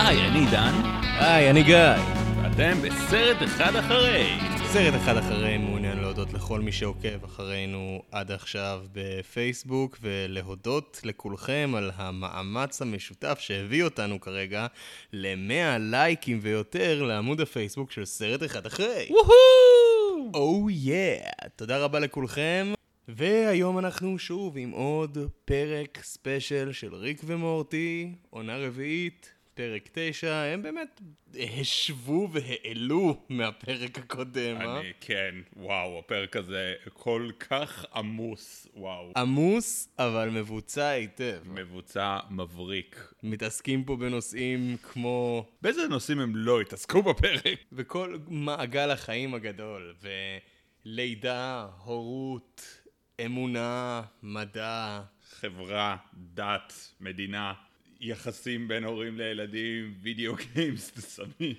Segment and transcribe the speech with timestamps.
[0.00, 1.76] היי, אני דן, היי, אני גיא.
[2.42, 4.38] ואתם בסרט אחד אחרי.
[4.72, 11.90] סרט אחד אחרי מעוניין להודות לכל מי שעוקב אחרינו עד עכשיו בפייסבוק, ולהודות לכולכם על
[11.94, 14.66] המאמץ המשותף שהביא אותנו כרגע
[15.12, 19.08] ל-100 לייקים ויותר לעמוד הפייסבוק של סרט אחד אחרי.
[19.10, 20.30] וואו!
[20.34, 21.16] או יא!
[21.56, 22.72] תודה רבה לכולכם.
[23.08, 30.62] והיום אנחנו שוב עם עוד פרק ספיישל של ריק ומורטי, עונה רביעית, פרק תשע, הם
[30.62, 31.00] באמת
[31.60, 34.80] השוו והעלו מהפרק הקודם, אה?
[34.80, 39.12] אני, כן, וואו, הפרק הזה כל כך עמוס, וואו.
[39.16, 41.38] עמוס, אבל מבוצע היטב.
[41.44, 43.12] מבוצע מבריק.
[43.22, 45.46] מתעסקים פה בנושאים כמו...
[45.62, 47.58] באיזה נושאים הם לא התעסקו בפרק?
[47.72, 49.94] וכל מעגל החיים הגדול,
[50.84, 52.82] ולידה, הורות,
[53.24, 57.52] אמונה, מדע, חברה, דת, מדינה,
[58.00, 61.54] יחסים בין הורים לילדים, וידאו גיימס, סמים,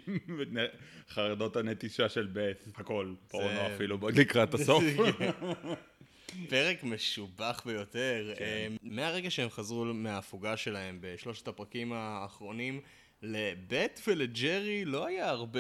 [1.09, 3.14] חרדות הנטישה של בית, הכל.
[3.28, 4.84] פורנו אפילו, בוא לקראת הסוף.
[6.50, 8.34] פרק משובח ביותר.
[8.38, 8.44] כן.
[8.44, 12.82] אה, מהרגע שהם חזרו מההפוגה שלהם בשלושת הפרקים האחרונים,
[13.22, 15.60] לבית ולג'רי לא היה הרבה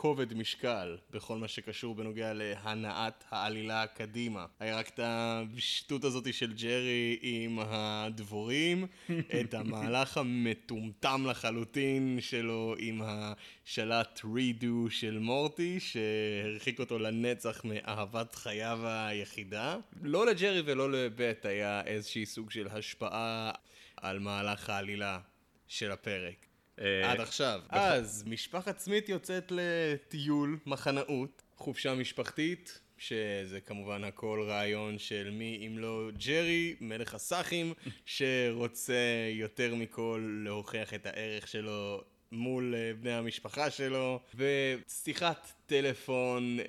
[0.00, 4.46] כובד משקל בכל מה שקשור בנוגע להנעת העלילה קדימה.
[4.60, 8.86] היה רק את השטות הזאת של ג'רי עם הדבורים,
[9.40, 18.78] את המהלך המטומטם לחלוטין שלו עם השלט רידו של מורטי, שהרחיק אותו לנצח מאהבת חייו
[18.84, 19.76] היחידה.
[20.02, 23.50] לא לג'רי ולא לבית היה איזשהי סוג של השפעה
[23.96, 25.20] על מהלך העלילה
[25.68, 26.47] של הפרק.
[26.80, 27.60] אה, עד עכשיו.
[27.68, 35.78] אז משפחת סמית יוצאת לטיול, מחנאות, חופשה משפחתית, שזה כמובן הכל רעיון של מי אם
[35.78, 37.74] לא ג'רי, מלך הסאחים,
[38.06, 42.02] שרוצה יותר מכל להוכיח את הערך שלו
[42.32, 46.64] מול אה, בני המשפחה שלו, ושיחת טלפון אה,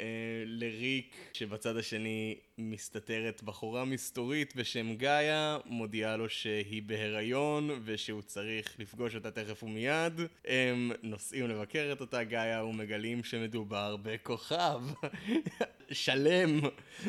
[0.46, 9.16] לריק, שבצד השני מסתתרת בחורה מסתורית בשם גאיה, מודיעה לו שהיא בהיריון ושהוא צריך לפגוש
[9.16, 10.14] אותה תכף ומיד.
[10.46, 14.82] הם נוסעים לבקר את אותה גאיה ומגלים שמדובר בכוכב
[15.92, 16.60] שלם,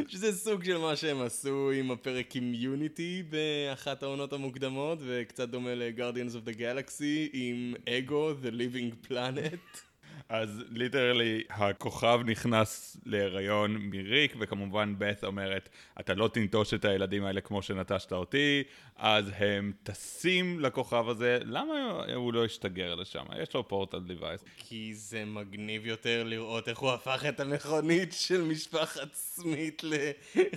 [0.09, 5.75] שזה סוג של מה שהם עשו עם הפרק עם יוניטי באחת העונות המוקדמות, וקצת דומה
[5.75, 9.90] ל-Guardians of the Galaxy עם אגו, The Living Planet.
[10.31, 15.69] אז ליטרלי הכוכב נכנס להיריון מריק וכמובן בת אומרת
[16.01, 18.63] אתה לא תנטוש את הילדים האלה כמו שנטשת אותי
[18.97, 21.75] אז הם טסים לכוכב הזה למה
[22.15, 23.25] הוא לא השתגר לשם?
[23.43, 28.43] יש לו פורטל דיווייס כי זה מגניב יותר לראות איך הוא הפך את המכונית של
[28.43, 29.83] משפחת סמית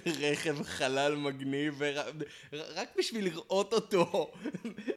[0.06, 1.82] לרכב חלל מגניב,
[2.52, 4.32] ורק בשביל לראות אותו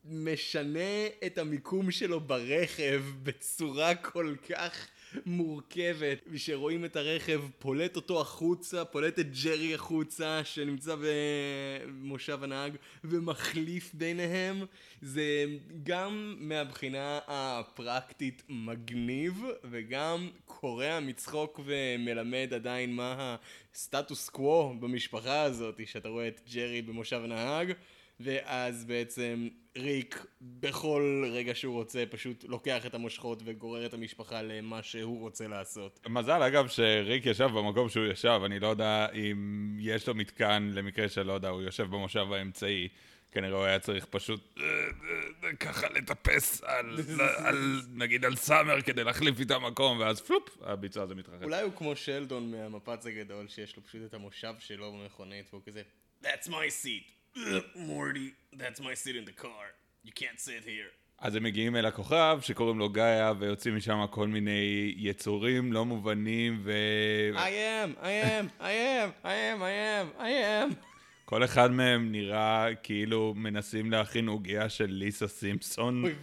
[0.04, 4.65] משנה את המיקום שלו ברכב בצורה כל כך...
[5.26, 13.94] מורכבת, שרואים את הרכב פולט אותו החוצה, פולט את ג'רי החוצה שנמצא במושב הנהג ומחליף
[13.94, 14.64] ביניהם.
[15.02, 15.46] זה
[15.82, 23.36] גם מהבחינה הפרקטית מגניב וגם קורע מצחוק ומלמד עדיין מה
[23.74, 27.72] הסטטוס קוו במשפחה הזאת שאתה רואה את ג'רי במושב הנהג.
[28.20, 34.82] ואז בעצם ריק בכל רגע שהוא רוצה פשוט לוקח את המושכות וגורר את המשפחה למה
[34.82, 36.00] שהוא רוצה לעשות.
[36.08, 41.08] מזל אגב שריק ישב במקום שהוא ישב, אני לא יודע אם יש לו מתקן למקרה
[41.08, 42.88] שלא יודע, הוא יושב במושב האמצעי.
[43.32, 44.62] כנראה הוא היה צריך פשוט אה,
[45.44, 46.96] אה, ככה לטפס על,
[47.46, 51.42] על, נגיד על סאמר כדי להחליף איתה מקום, ואז פלופ, הביצוע הזה מתרחב.
[51.42, 55.82] אולי הוא כמו שלדון מהמפץ הגדול, שיש לו פשוט את המושב שלו במכונית, והוא כזה,
[56.22, 57.15] That's my seat.
[57.76, 59.66] מורטי, that's my seat in the car.
[60.04, 60.92] You can't sit here.
[61.18, 66.60] אז הם מגיעים אל הכוכב שקוראים לו גאיה ויוצאים משם כל מיני יצורים לא מובנים
[66.64, 66.72] ו...
[67.34, 70.74] I am, I am, I am, I am, I am, I am.
[71.24, 76.02] כל אחד מהם נראה כאילו מנסים להכין עוגיה של ליסה סימפסון.
[76.04, 76.14] אוי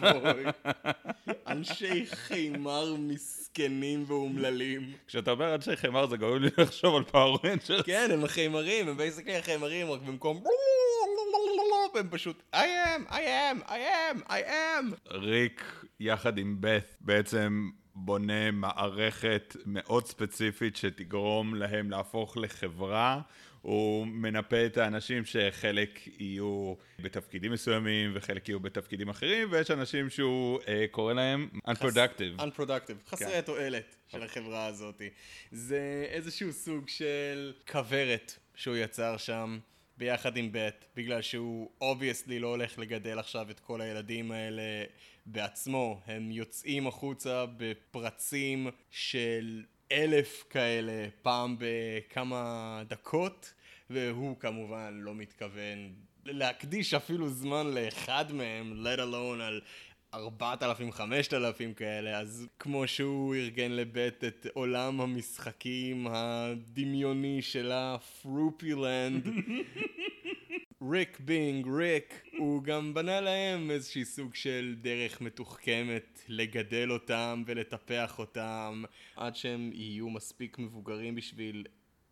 [0.00, 0.44] ואבוי.
[1.58, 4.92] אנשי חימר מסכנים ואומללים.
[5.06, 7.86] כשאתה אומר אנשי חימר זה גורם לי לחשוב על Power Rangers.
[7.86, 10.42] כן, הם החימרים, הם basically החימרים, רק במקום...
[11.94, 15.10] הם פשוט I am, I am, I am, I am.
[15.10, 23.20] ריק יחד עם בת' בעצם בונה מערכת מאוד ספציפית שתגרום להם להפוך לחברה.
[23.62, 30.58] הוא מנפה את האנשים שחלק יהיו בתפקידים מסוימים וחלק יהיו בתפקידים אחרים ויש אנשים שהוא
[30.68, 32.40] אה, קורא להם unproductive.
[32.40, 33.38] unproductive, חסרי כן.
[33.38, 35.02] התועלת של החברה הזאת.
[35.52, 39.58] זה איזשהו סוג של כוורת שהוא יצר שם.
[39.98, 44.84] ביחד עם בת', בגלל שהוא obviously לא הולך לגדל עכשיו את כל הילדים האלה
[45.26, 46.00] בעצמו.
[46.06, 53.54] הם יוצאים החוצה בפרצים של אלף כאלה פעם בכמה דקות,
[53.90, 55.92] והוא כמובן לא מתכוון
[56.24, 59.60] להקדיש אפילו זמן לאחד מהם, let alone על
[60.14, 67.96] ארבעת אלפים, חמשת אלפים כאלה, אז כמו שהוא ארגן לבת' את עולם המשחקים הדמיוני שלה,
[68.22, 69.26] פרופילנד,
[70.90, 78.18] Rick being Rick, הוא גם בנה להם איזשהי סוג של דרך מתוחכמת לגדל אותם ולטפח
[78.18, 78.84] אותם
[79.16, 81.66] עד שהם יהיו מספיק מבוגרים בשביל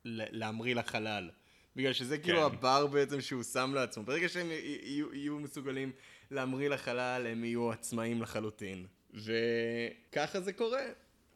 [0.05, 1.31] להמריא לחלל.
[1.77, 2.45] בגלל שזה כאילו כן.
[2.45, 4.05] הבר בעצם שהוא שם לעצמו.
[4.05, 5.93] ברגע שהם יהיו, יהיו מסוגלים
[6.31, 8.87] להמריא לחלל, הם יהיו עצמאים לחלוטין.
[9.15, 10.83] וככה זה קורה.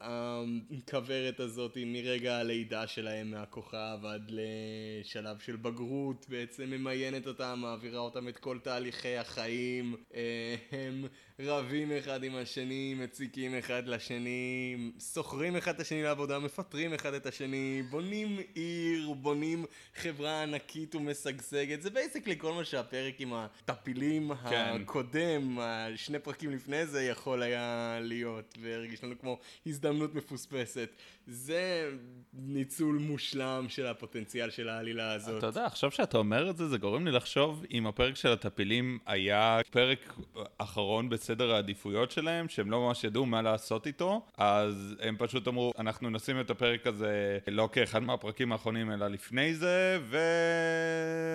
[0.01, 8.29] הכוורת הזאת מרגע הלידה שלהם מהכוכב עד לשלב של בגרות בעצם ממיינת אותם, מעבירה אותם
[8.29, 9.97] את כל תהליכי החיים.
[10.15, 11.05] אה, הם
[11.43, 17.27] רבים אחד עם השני, מציקים אחד לשני, סוחרים אחד את השני לעבודה, מפטרים אחד את
[17.27, 19.65] השני, בונים עיר, בונים
[19.95, 24.79] חברה ענקית ומשגשגת, זה בייסקלי כל מה שהפרק עם הטפילים כן.
[24.83, 25.59] הקודם,
[25.97, 30.91] שני פרקים לפני זה יכול היה להיות, והרגיש לנו כמו הזדמנות מפוספסת.
[31.27, 31.91] זה
[32.33, 35.39] ניצול מושלם של הפוטנציאל של העלילה הזאת.
[35.39, 38.99] אתה יודע, עכשיו שאתה אומר את זה, זה גורם לי לחשוב אם הפרק של הטפילים
[39.07, 40.15] היה פרק
[40.59, 45.73] אחרון בסדר העדיפויות שלהם, שהם לא ממש ידעו מה לעשות איתו, אז הם פשוט אמרו,
[45.79, 49.99] אנחנו נשים את הפרק הזה לא כאחד מהפרקים האחרונים, אלא לפני זה,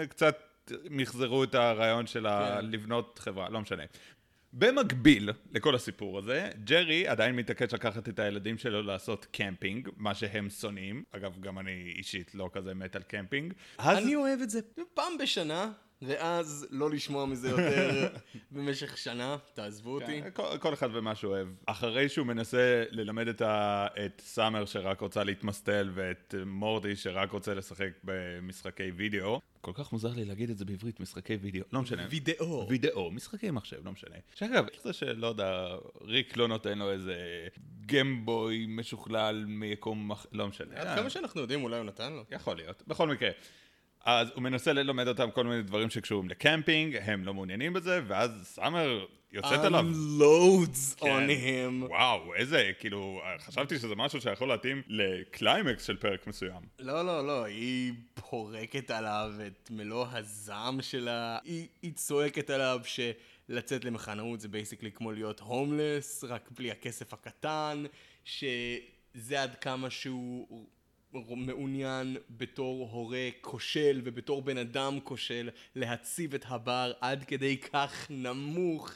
[0.03, 0.39] וקצת...
[0.89, 2.65] מחזרו את הרעיון של כן.
[2.65, 3.83] לבנות חברה, לא משנה.
[4.53, 10.49] במקביל לכל הסיפור הזה, ג'רי עדיין מתעקש לקחת את הילדים שלו לעשות קמפינג, מה שהם
[10.49, 11.03] שונאים.
[11.11, 13.53] אגב, גם אני אישית לא כזה מת על קמפינג.
[13.77, 13.97] אז...
[13.97, 14.59] אני אוהב את זה
[14.93, 15.71] פעם בשנה,
[16.01, 18.07] ואז לא לשמוע מזה יותר
[18.51, 20.21] במשך שנה, תעזבו אותי.
[20.21, 21.47] כן, כל, כל אחד ומה שהוא אוהב.
[21.65, 27.53] אחרי שהוא מנסה ללמד את, ה, את סאמר שרק רוצה להתמסטל ואת מורטי שרק רוצה
[27.53, 32.07] לשחק במשחקי וידאו, כל כך מוזר לי להגיד את זה בעברית, משחקי וידאו, לא משנה.
[32.09, 32.67] וידאו.
[32.69, 34.15] וידאו, משחקי מחשב, לא משנה.
[34.35, 35.67] שאגב, זה שלא יודע,
[36.01, 37.47] ריק לא נותן לו איזה
[37.85, 40.75] גמבוי משוכלל מיקום, לא משנה.
[40.75, 42.23] עד כמה שאנחנו יודעים, אולי הוא נתן לו.
[42.31, 42.83] יכול להיות.
[42.87, 43.29] בכל מקרה.
[44.05, 48.31] אז הוא מנסה ללמד אותם כל מיני דברים שקשורים לקמפינג, הם לא מעוניינים בזה, ואז
[48.43, 49.85] סאמר יוצאת עליו.
[49.85, 51.07] unloads כן.
[51.07, 51.89] on him.
[51.89, 56.61] וואו, איזה, כאילו, חשבתי שזה משהו שיכול להתאים לקליימקס של פרק מסוים.
[56.79, 63.85] לא, לא, לא, היא פורקת עליו את מלוא הזעם שלה, היא, היא צועקת עליו שלצאת
[63.85, 67.83] למחנאות זה basically כמו להיות הומלס, רק בלי הכסף הקטן,
[68.25, 70.67] שזה עד כמה שהוא...
[71.13, 78.91] מעוניין בתור הורה כושל ובתור בן אדם כושל להציב את ה-bar עד כדי כך נמוך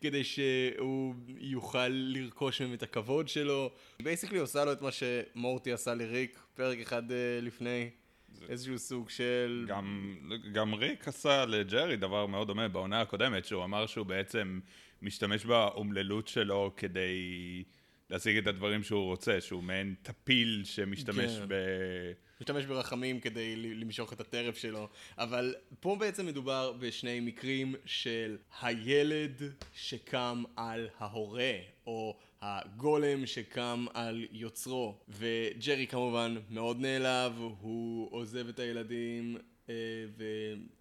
[0.00, 3.70] כדי שהוא יוכל לרכוש מהם את הכבוד שלו.
[4.02, 7.90] basically עושה לו את מה שמורטי עשה לריק פרק אחד uh, לפני.
[8.48, 9.64] איזשהו סוג של...
[9.68, 10.16] גם,
[10.52, 14.60] גם ריק עשה לג'רי דבר מאוד דומה בעונה הקודמת, שהוא אמר שהוא בעצם
[15.02, 17.64] משתמש באומללות שלו כדי
[18.12, 21.44] להשיג את הדברים שהוא רוצה, שהוא מעין טפיל שמשתמש כן.
[21.48, 21.54] ב...
[22.40, 24.88] משתמש ברחמים כדי למשוך את הטרף שלו,
[25.18, 29.42] אבל פה בעצם מדובר בשני מקרים של הילד
[29.74, 31.52] שקם על ההורה,
[31.86, 39.36] או הגולם שקם על יוצרו, וג'רי כמובן מאוד נעלב, הוא עוזב את הילדים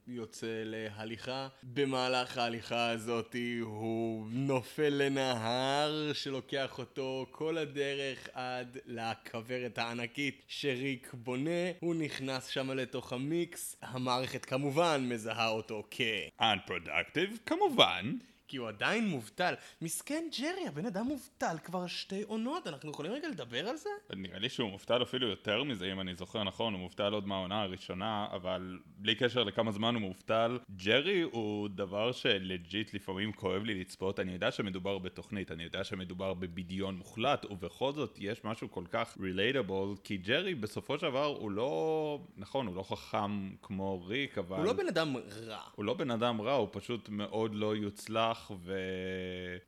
[0.08, 1.48] ויוצא להליכה.
[1.64, 11.72] במהלך ההליכה הזאת הוא נופל לנהר שלוקח אותו כל הדרך עד לכוורת הענקית שריק בונה.
[11.80, 16.02] הוא נכנס שם לתוך המיקס, המערכת כמובן מזהה אותו כ...
[16.42, 18.12] unproductive, כמובן.
[18.52, 19.54] כי הוא עדיין מובטל.
[19.82, 23.90] מסכן ג'רי, הבן אדם מובטל כבר שתי עונות, אנחנו יכולים רגע לדבר על זה?
[24.16, 27.62] נראה לי שהוא מובטל אפילו יותר מזה, אם אני זוכר נכון, הוא מובטל עוד מהעונה
[27.62, 33.82] הראשונה, אבל בלי קשר לכמה זמן הוא מובטל, ג'רי הוא דבר ש-legit לפעמים כואב לי
[33.82, 38.84] לצפות, אני יודע שמדובר בתוכנית, אני יודע שמדובר בבדיון מוחלט, ובכל זאת יש משהו כל
[38.92, 44.38] כך relatable, כי ג'רי בסופו של דבר הוא לא, נכון, הוא לא חכם כמו ריק,
[44.38, 44.58] אבל...
[44.58, 45.62] הוא לא בן אדם רע.
[45.76, 48.41] הוא לא בן אדם רע, הוא פשוט מאוד לא יוצלח.
[48.50, 48.52] נוח,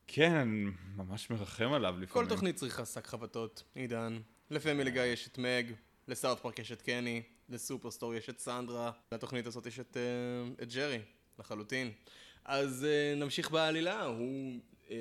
[0.03, 0.48] וכן,
[0.96, 2.08] ממש מרחם עליו לפעמים.
[2.08, 4.20] כל תוכנית צריכה שק חבטות, עידן.
[4.51, 5.63] לפמילי גיא יש את מג,
[6.08, 10.74] לסאות' פארק יש את קני, לסופרסטור יש את סנדרה, לתוכנית הזאת יש את, uh, את
[10.74, 11.00] ג'רי,
[11.39, 11.92] לחלוטין.
[12.46, 14.92] אז uh, נמשיך בעלילה, הוא uh,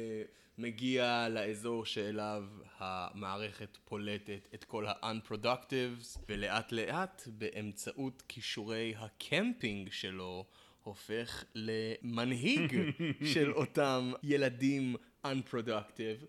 [0.58, 2.44] מגיע לאזור שאליו
[2.78, 10.44] המערכת פולטת את כל ה-unproductives, ולאט לאט באמצעות כישורי הקמפינג שלו
[10.82, 12.76] הופך למנהיג
[13.24, 14.96] של אותם ילדים
[15.26, 16.26] unproductive.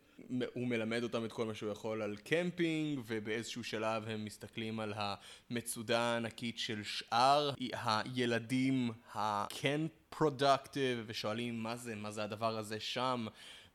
[0.53, 4.93] הוא מלמד אותם את כל מה שהוא יכול על קמפינג, ובאיזשהו שלב הם מסתכלים על
[4.95, 13.25] המצודה הענקית של שאר הילדים הכן productive, ושואלים מה זה, מה זה הדבר הזה שם,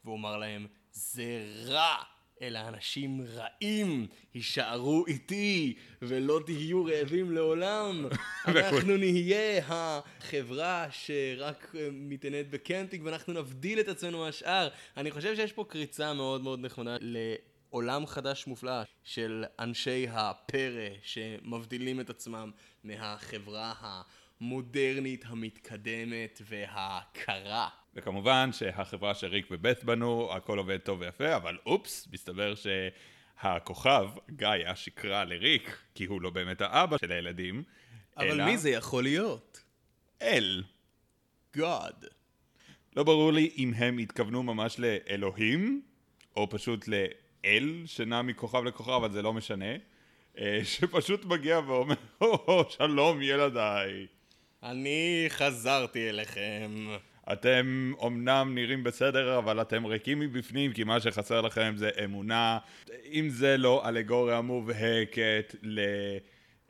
[0.05, 2.18] והוא אומר להם, זה רע!
[2.43, 8.07] אלה אנשים רעים, הישארו איתי ולא תהיו רעבים לעולם.
[8.47, 14.69] אנחנו נהיה החברה שרק אה, מתעניינת בקמפינג ואנחנו נבדיל את עצמנו מהשאר.
[14.97, 22.01] אני חושב שיש פה קריצה מאוד מאוד נכונה לעולם חדש מופלא של אנשי הפרא שמבדילים
[22.01, 22.51] את עצמם
[22.85, 23.75] מהחברה
[24.41, 27.69] המודרנית, המתקדמת והקרה.
[27.99, 35.25] וכמובן שהחברה שריק ובית בנו, הכל עובד טוב ויפה, אבל אופס, מסתבר שהכוכב, גאיה, שיקרה
[35.25, 37.63] לריק, כי הוא לא באמת האבא של הילדים,
[38.17, 39.63] אבל אלא מי זה יכול להיות?
[40.23, 40.63] אל.
[41.57, 42.07] God.
[42.97, 45.83] לא ברור לי אם הם התכוונו ממש לאלוהים,
[46.37, 49.75] או פשוט לאל שנע מכוכב לכוכב, אבל זה לא משנה,
[50.39, 51.95] אה, שפשוט מגיע ואומר,
[52.69, 54.07] שלום ילדיי.
[54.63, 56.71] אני חזרתי אליכם.
[57.33, 62.59] אתם אומנם נראים בסדר, אבל אתם ריקים מבפנים, כי מה שחסר לכם זה אמונה.
[63.13, 65.81] אם זה לא אלגוריה מובהקת ל...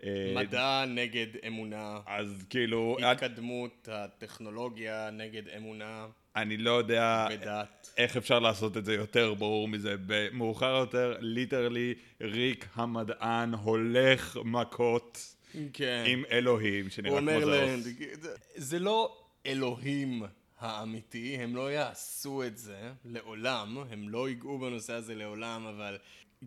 [0.04, 1.98] אה, מדע נגד אמונה.
[2.06, 7.88] אז כאילו, התקדמות הטכנולוגיה נגד אמונה אני לא יודע ודת.
[7.96, 9.94] איך אפשר לעשות את זה יותר ברור מזה.
[10.32, 15.34] מאוחר יותר, ליטרלי, ריק המדען הולך מכות
[15.72, 16.04] כן.
[16.06, 17.92] עם אלוהים, הוא שנראה כמו אומר להם, זוס.
[18.20, 20.22] זה- זה לא אלוהים
[20.60, 25.98] האמיתי, הם לא יעשו את זה לעולם, הם לא ייגעו בנושא הזה לעולם, אבל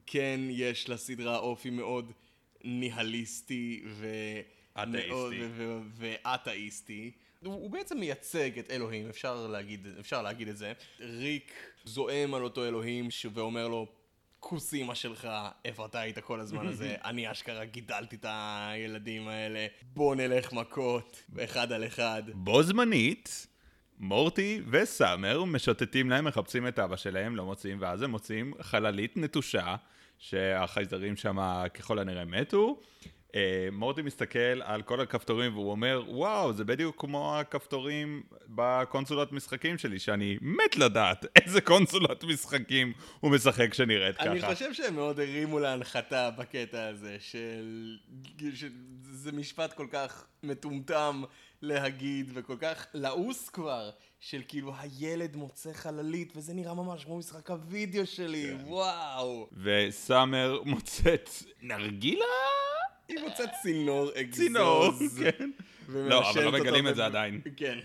[0.08, 2.12] כן יש לסדרה אופי מאוד
[2.64, 3.84] ניהליסטי.
[3.88, 4.40] ו-
[5.52, 7.12] ו- ואתאיסטי.
[7.44, 10.74] הוא, הוא בעצם מייצג את אלוהים, אפשר להגיד, אפשר להגיד את זה.
[11.00, 11.54] ריק
[11.86, 13.88] זועם על אותו אלוהים ש- ואומר לו,
[14.40, 15.28] כוס אימא שלך,
[15.66, 16.96] איפה אתה היית כל הזמן הזה?
[17.06, 22.24] אני אשכרה גידלתי את הילדים האלה, בוא נלך מכות, אחד על אחד.
[22.34, 23.48] בו זמנית,
[24.02, 29.76] מורטי וסאמר משוטטים להם, מחפשים את אבא שלהם, לא מוצאים, ואז הם מוצאים חללית נטושה,
[30.20, 32.82] שהחייזרים שם ככל הנראה מתו.
[33.36, 39.78] אה, מורטי מסתכל על כל הכפתורים והוא אומר, וואו, זה בדיוק כמו הכפתורים בקונסולת משחקים
[39.78, 44.32] שלי, שאני מת לדעת איזה קונסולת משחקים הוא משחק שנראית ככה.
[44.32, 47.98] אני חושב שהם מאוד הרימו להנחתה בקטע הזה, של...
[48.54, 51.24] שזה משפט כל כך מטומטם
[51.62, 53.90] להגיד, וכל כך לעוס כבר,
[54.20, 59.48] של כאילו הילד מוצא חללית, וזה נראה ממש כמו משחק הוידאו שלי, וואו.
[59.64, 61.30] וסאמר מוצאת
[61.62, 62.26] נרגילה?
[63.08, 64.38] היא מוצאת צינור אגזוז.
[64.38, 65.50] צינור, כן.
[65.90, 67.42] לא, אבל לא מגלים את זה עדיין.
[67.58, 67.80] כן.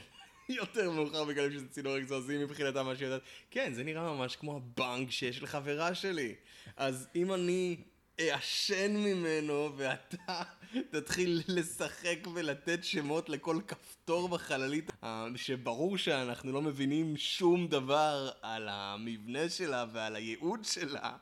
[0.49, 3.23] יותר מאוחר מגלים שזה צינור אגזוזי מבחינתה מה שהיא יודעת.
[3.51, 6.35] כן, זה נראה ממש כמו הבנק שיש לחברה שלי.
[6.77, 7.77] אז אם אני
[8.21, 10.43] אעשן ממנו ואתה
[10.93, 18.69] תתחיל לשחק ולתת שמות לכל כפתור בחללית, אה, שברור שאנחנו לא מבינים שום דבר על
[18.71, 21.17] המבנה שלה ועל הייעוד שלה,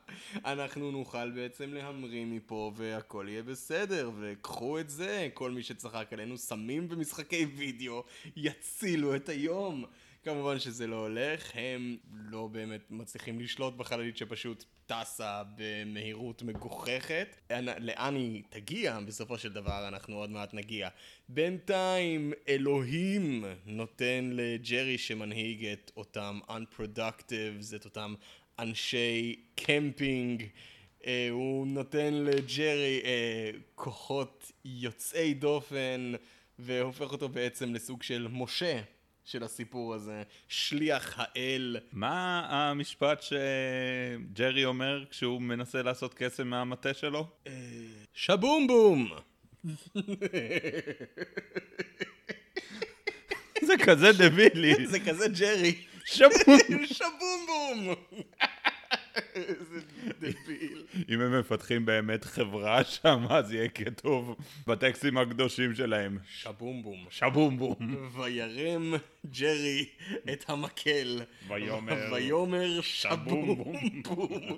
[0.45, 6.37] אנחנו נוכל בעצם להמריא מפה והכל יהיה בסדר, וקחו את זה, כל מי שצחק עלינו
[6.37, 8.03] סמים ומשחקי וידאו
[8.35, 9.85] יצילו את היום.
[10.25, 17.35] כמובן שזה לא הולך, הם לא באמת מצליחים לשלוט בחללית שפשוט טסה במהירות מגוחכת.
[17.79, 20.89] לאן היא תגיע בסופו של דבר אנחנו עוד מעט נגיע.
[21.29, 28.13] בינתיים אלוהים נותן לג'רי שמנהיג את אותם unproductives, את אותם
[28.59, 30.43] אנשי קמפינג.
[31.05, 36.11] אה, הוא נותן לג'רי אה, כוחות יוצאי דופן
[36.59, 38.81] והופך אותו בעצם לסוג של משה
[39.25, 41.77] של הסיפור הזה, שליח האל.
[41.91, 47.27] מה המשפט שג'רי אומר כשהוא מנסה לעשות קסם מהמטה שלו?
[48.13, 49.09] שבום בום!
[53.61, 54.87] זה כזה דבילי.
[54.87, 55.75] זה כזה ג'רי.
[56.05, 56.85] שבום.
[56.85, 57.95] שבום בום!
[59.35, 59.79] איזה
[60.19, 60.85] דביל.
[61.09, 64.35] אם הם מפתחים באמת חברה שם, אז יהיה כתוב
[64.67, 66.17] בטקסטים הקדושים שלהם.
[66.27, 67.05] שבום בום.
[67.09, 68.09] שבום בום.
[68.13, 68.93] וירם
[69.39, 69.85] ג'רי
[70.33, 71.21] את המקל.
[71.47, 74.57] ויאמר, ויאמר שבום שבום בום.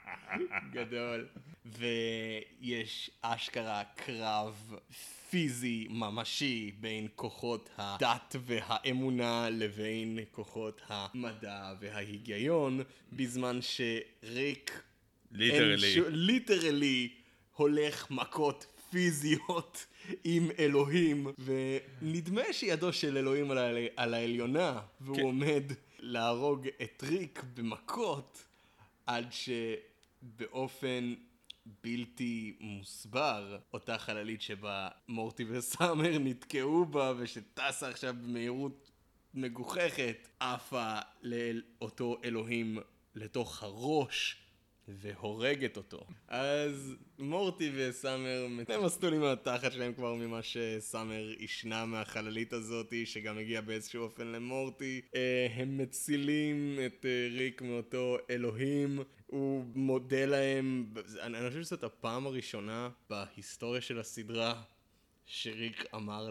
[0.74, 1.26] גדול.
[1.66, 4.74] ויש אשכרה קרב
[5.30, 12.80] פיזי ממשי בין כוחות הדת והאמונה לבין כוחות המדע וההיגיון,
[13.12, 14.82] בזמן שריק
[15.32, 16.00] literally.
[16.08, 17.08] literally
[17.56, 19.86] הולך מכות פיזיות
[20.24, 23.70] עם אלוהים, ונדמה שידו של אלוהים על, ה...
[23.96, 25.22] על העליונה, והוא כן.
[25.22, 25.62] עומד
[25.98, 28.44] להרוג את ריק במכות,
[29.06, 31.14] עד שבאופן
[31.84, 38.90] בלתי מוסבר, אותה חללית שבה מורטי וסאמר נתקעו בה, ושטסה עכשיו במהירות
[39.34, 42.78] מגוחכת, עפה לאותו אלוהים
[43.14, 44.48] לתוך הראש.
[44.88, 46.06] והורגת אותו.
[46.28, 53.38] אז מורטי וסאמר, הם מסטולים על התחת שלהם כבר ממה שסאמר ישנה מהחללית הזאת, שגם
[53.38, 55.00] הגיע באיזשהו אופן למורטי.
[55.14, 59.00] אה, הם מצילים את אה, ריק מאותו אלוהים.
[59.30, 60.86] הוא מודה להם,
[61.20, 64.62] אני אני חושב שזאת הפעם הראשונה בהיסטוריה של הסדרה
[65.26, 66.28] שריק אמר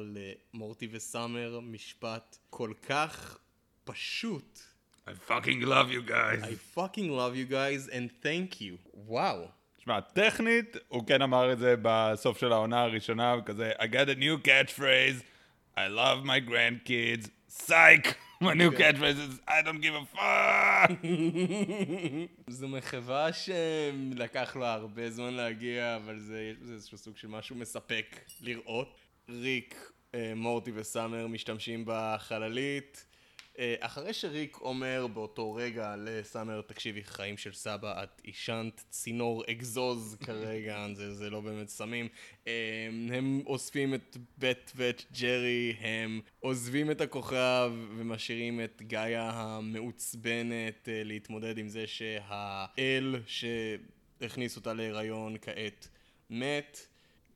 [0.54, 3.38] למורטי וסאמר משפט כל כך
[3.84, 4.60] פשוט.
[5.08, 6.44] I fucking love you guys.
[6.44, 8.92] I fucking love you guys and thank you.
[8.94, 9.48] וואו.
[9.78, 14.20] תשמע, טכנית, הוא כן אמר את זה בסוף של העונה הראשונה, כזה, I got a
[14.20, 15.24] new catchphrase,
[15.76, 18.27] I love my grandkids, psych!
[18.40, 20.92] My new catchphrase is, I don't give a fuck!
[22.48, 27.56] זו מחווה שלקח לה הרבה זמן להגיע, אבל זה, יש בזה איזשהו סוג של משהו
[27.56, 29.00] מספק לראות.
[29.30, 33.07] ריק, אה, מורטי וסאמר משתמשים בחללית.
[33.60, 40.18] אה, אחרי שריק אומר באותו רגע לסאמר, תקשיבי, חיים של סבא, את עישנת צינור אגזוז
[40.26, 42.08] כרגע, זה, זה לא באמת סמים.
[42.48, 50.90] אה, הם אוספים את בט ואת ג'רי, הם עוזבים את הכוכב ומשאירים את גאיה המעוצבנת
[50.90, 55.88] אה, להתמודד עם זה שהאל שהכניס אותה להיריון כעת
[56.30, 56.88] מת.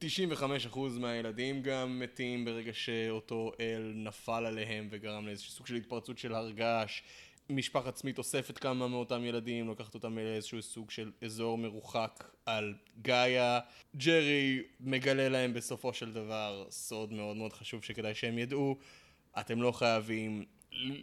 [0.02, 6.34] 95% מהילדים גם מתים ברגע שאותו אל נפל עליהם וגרם לאיזשהו סוג של התפרצות של
[6.34, 7.02] הר געש.
[7.50, 13.60] משפחת סמית אוספת כמה מאותם ילדים, לוקחת אותם לאיזשהו סוג של אזור מרוחק על גאיה.
[13.96, 18.78] ג'רי מגלה להם בסופו של דבר סוד מאוד מאוד חשוב שכדאי שהם ידעו.
[19.40, 20.46] אתם לא חייבים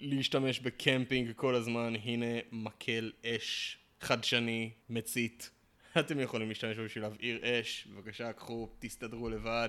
[0.02, 5.57] להשתמש בקמפינג כל הזמן, הנה מקל אש חדשני, מצית.
[6.00, 9.68] אתם יכולים להשתמש בו בשביל להבעיר אש, בבקשה קחו, תסתדרו לבד.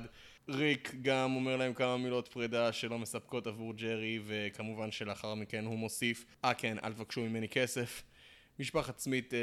[0.50, 5.78] ריק גם אומר להם כמה מילות פרידה שלא מספקות עבור ג'רי, וכמובן שלאחר מכן הוא
[5.78, 8.04] מוסיף, אה כן, אל תבקשו ממני כסף.
[8.60, 9.40] משפחת סמית אה,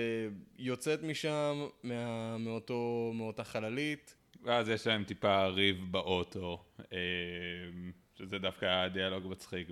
[0.59, 4.16] יוצאת משם, מה, מאותו, מאותה חללית.
[4.42, 6.99] ואז יש להם טיפה ריב באוטו, אה,
[8.14, 9.68] שזה דווקא היה דיאלוג מצחיק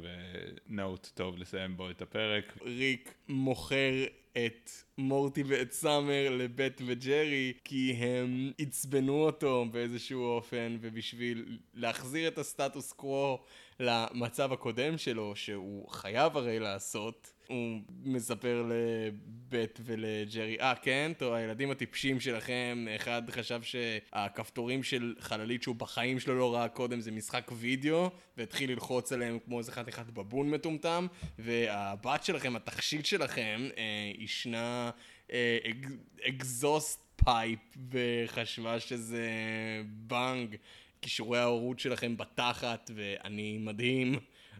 [0.69, 2.59] ונוט טוב לסיים בו את הפרק.
[2.63, 4.05] ריק מוכר
[4.37, 12.39] את מורטי ואת סאמר לבט וג'רי כי הם עצבנו אותו באיזשהו אופן ובשביל להחזיר את
[12.39, 13.39] הסטטוס קוו
[13.81, 21.13] למצב הקודם שלו שהוא חייב הרי לעשות הוא מספר לבט ולג'רי, אה כן?
[21.19, 27.01] טוב, הילדים הטיפשים שלכם, אחד חשב שהכפתורים של חללית שהוא בחיים שלו לא ראה קודם
[27.01, 31.07] זה משחק וידאו, והתחיל ללחוץ עליהם כמו איזה חתיכת בבון מטומטם,
[31.39, 34.91] והבת שלכם, התכשיט שלכם, אה, עישנה
[35.33, 35.59] אה,
[36.27, 36.43] אג,
[37.17, 37.61] pipe,
[37.91, 39.27] וחשבה שזה
[39.87, 40.57] באנג.
[41.05, 44.15] כישורי ההורות שלכם בתחת, ואני מדהים.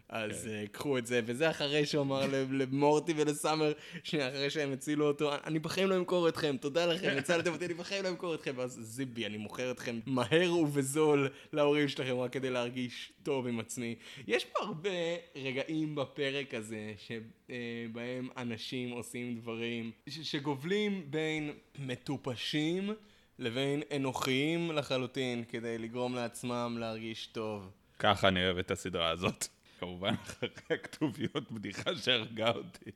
[0.09, 0.63] אז כן.
[0.65, 3.71] uh, קחו את זה, וזה אחרי שהוא אמר למורטי ולסאמר,
[4.03, 7.73] שנייה אחרי שהם הצילו אותו, אני בחיים לא אמכור אתכם, תודה לכם, הצלתם אותי, אני
[7.73, 12.49] בחיים לא אמכור אתכם, ואז זיבי, אני מוכר אתכם מהר ובזול להורים שלכם, רק כדי
[12.49, 13.95] להרגיש טוב עם עצמי.
[14.27, 14.89] יש פה הרבה
[15.35, 22.93] רגעים בפרק הזה, שבהם אנשים עושים דברים שגובלים בין מטופשים
[23.39, 27.69] לבין אנוכיים לחלוטין, כדי לגרום לעצמם להרגיש טוב.
[27.99, 29.47] ככה אני אוהב את הסדרה הזאת.
[29.79, 32.91] כמובן אחרי הכתוביות בדיחה שהרגה אותי.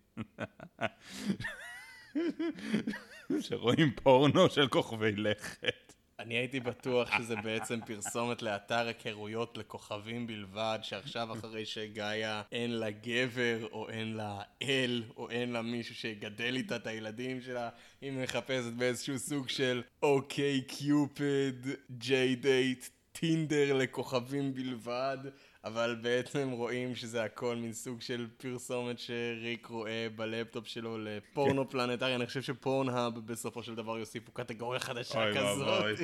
[3.39, 5.93] שרואים פורנו של כוכבי לכת.
[6.19, 12.91] אני הייתי בטוח שזה בעצם פרסומת לאתר היכרויות לכוכבים בלבד, שעכשיו אחרי שגאיה אין לה
[12.91, 17.69] גבר, או אין לה אל, או אין לה מישהו שיגדל איתה את הילדים שלה,
[18.01, 25.17] היא מחפשת באיזשהו סוג של אוקיי קיופיד, ג'יי דייט, טינדר לכוכבים בלבד.
[25.63, 32.15] אבל בעצם רואים שזה הכל מין סוג של פרסומת שריק רואה בלפטופ שלו לפורנו פלנטרי,
[32.15, 36.00] אני חושב שפורנהאב בסופו של דבר יוסיפו קטגוריה חדשה אוי כזאת.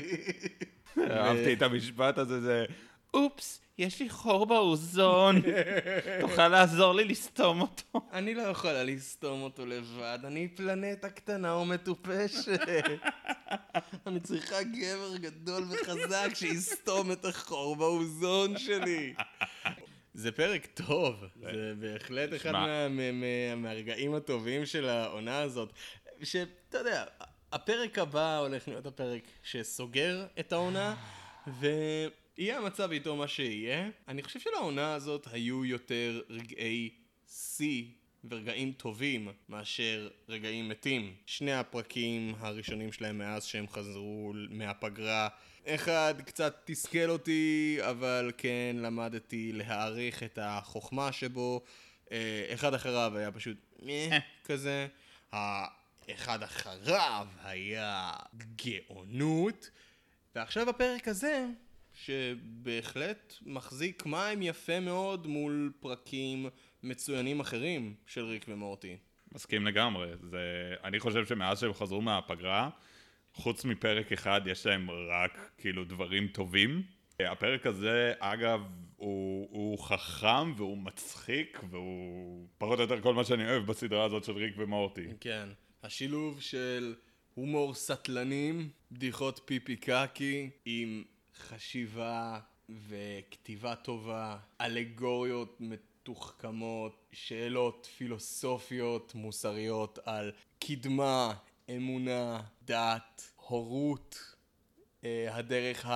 [1.11, 2.65] אהבתי את המשפט הזה, זה
[3.13, 5.41] אופס, יש לי חור באוזון.
[6.21, 8.01] תוכל לעזור לי לסתום אותו?
[8.13, 12.59] אני לא יכולה לסתום אותו לבד, אני פלנטה קטנה ומטופשת.
[14.07, 19.13] אני צריכה גבר גדול וחזק שיסתום את החור באוזון שלי.
[20.15, 22.51] זה פרק טוב, זה בהחלט אחד שמע.
[22.65, 25.73] מה- מה- מה- מהרגעים הטובים של העונה הזאת.
[26.23, 27.05] שאתה יודע,
[27.51, 30.95] הפרק הבא הולך להיות הפרק שסוגר את העונה,
[31.59, 33.89] ויהיה המצב איתו מה שיהיה.
[34.07, 36.89] אני חושב שלעונה הזאת היו יותר רגעי
[37.27, 37.83] שיא
[38.29, 41.13] ורגעים טובים מאשר רגעים מתים.
[41.25, 45.27] שני הפרקים הראשונים שלהם מאז שהם חזרו מהפגרה.
[45.67, 51.61] אחד קצת תסכל אותי, אבל כן למדתי להעריך את החוכמה שבו.
[52.11, 53.57] אה, אחד אחריו היה פשוט
[53.89, 54.87] אה, כזה.
[55.31, 58.11] האחד אחריו היה
[58.65, 59.69] גאונות.
[60.35, 61.45] ועכשיו הפרק הזה,
[61.93, 66.49] שבהחלט מחזיק מים יפה מאוד מול פרקים
[66.85, 68.97] מצוינים אחרים של ריק ומורטי.
[69.31, 70.07] מסכים לגמרי.
[70.21, 70.73] זה...
[70.83, 72.69] אני חושב שמאז שהם חזרו מהפגרה,
[73.33, 76.83] חוץ מפרק אחד, יש להם רק כאילו דברים טובים.
[77.19, 78.61] הפרק הזה, אגב,
[78.95, 84.23] הוא, הוא חכם והוא מצחיק, והוא פחות או יותר כל מה שאני אוהב בסדרה הזאת
[84.23, 85.07] של ריק ומורטי.
[85.19, 85.49] כן.
[85.83, 86.95] השילוב של
[87.33, 91.03] הומור סטלנים, בדיחות פיפי קקי, עם
[91.37, 95.57] חשיבה וכתיבה טובה, אלגוריות
[96.05, 101.33] מתוחכמות, שאלות פילוסופיות מוסריות על קדמה,
[101.75, 104.35] אמונה, דת, הורות,
[105.03, 105.87] אה, הדרך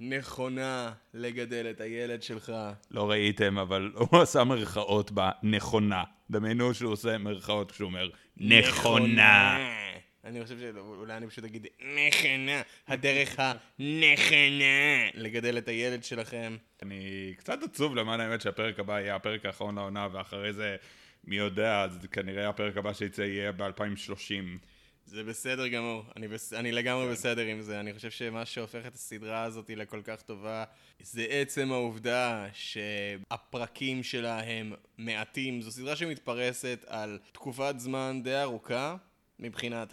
[0.00, 2.52] הנכונה לגדל את הילד שלך.
[2.90, 6.04] לא ראיתם, אבל הוא עשה מרכאות בנכונה.
[6.30, 9.58] דמיינו שהוא עושה מרכאות כשהוא אומר נכונה.
[10.24, 16.56] אני חושב שאולי אני פשוט אגיד נכונה, הדרך הנכונה לגדל את הילד שלכם.
[16.82, 20.76] אני קצת עצוב למען האמת שהפרק הבא יהיה הפרק האחרון לעונה, ואחרי זה,
[21.24, 24.58] מי יודע, אז כנראה הפרק הבא שיצא יהיה ב-2030.
[25.06, 26.52] זה בסדר גמור, אני, בס...
[26.52, 27.80] אני לגמרי בסדר עם זה.
[27.80, 30.64] אני חושב שמה שהופך את הסדרה הזאת לכל כך טובה,
[31.02, 35.62] זה עצם העובדה שהפרקים שלה הם מעטים.
[35.62, 38.96] זו סדרה שמתפרסת על תקופת זמן די ארוכה,
[39.40, 39.92] מבחינת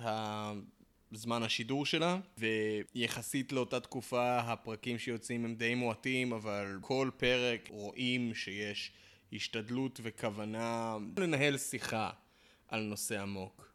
[1.12, 8.34] זמן השידור שלה, ויחסית לאותה תקופה הפרקים שיוצאים הם די מועטים, אבל כל פרק רואים
[8.34, 8.92] שיש
[9.34, 12.10] השתדלות וכוונה לנהל שיחה
[12.68, 13.74] על נושא עמוק.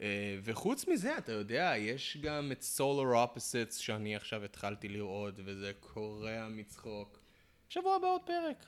[0.00, 5.72] אה, וחוץ מזה, אתה יודע, יש גם את Solar Opposites שאני עכשיו התחלתי לראות, וזה
[5.80, 7.18] קורע מצחוק.
[7.68, 8.66] שבוע הבא עוד פרק.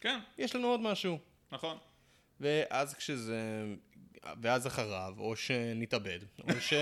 [0.00, 1.18] כן, יש לנו עוד משהו.
[1.52, 1.78] נכון.
[2.40, 3.64] ואז כשזה...
[4.42, 6.72] ואז אחריו, או שנתאבד, או ש...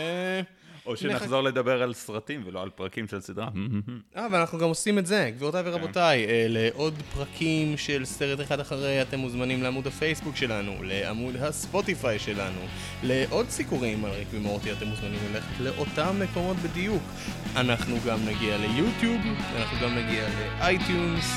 [0.87, 3.48] או שנחזור לדבר על סרטים ולא על פרקים של סדרה.
[4.16, 9.02] אה, ואנחנו גם עושים את זה, גבירותיי ורבותיי, אה, לעוד פרקים של סרט אחד אחרי
[9.02, 12.61] אתם מוזמנים לעמוד הפייסבוק שלנו, לעמוד הספוטיפיי שלנו,
[13.02, 17.02] לעוד סיקורים על ריק ומורטי אתם מוזמנים ללכת לאותם מקומות בדיוק.
[17.57, 19.20] אנחנו גם נגיע ליוטיוב,
[19.57, 20.28] אנחנו גם נגיע
[20.59, 21.37] לאייטיונס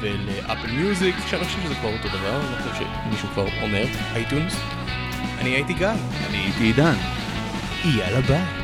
[0.00, 3.84] ולאפל מיוזיק, שאני חושב שזה כבר אותו דבר, אני חושב שמישהו כבר אומר
[4.14, 4.81] אייטיונס.
[5.42, 5.88] אני הייתי גיא,
[6.28, 6.94] אני הייתי עידן.
[7.84, 8.61] יאללה ביי.